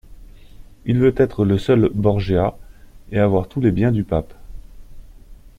Il 0.85 0.97
veut 0.97 1.13
être 1.15 1.45
le 1.45 1.59
seul 1.59 1.91
Borgia, 1.93 2.57
et 3.11 3.19
avoir 3.19 3.47
tous 3.47 3.61
les 3.61 3.71
biens 3.71 3.91
du 3.91 4.03
pape. 4.03 4.33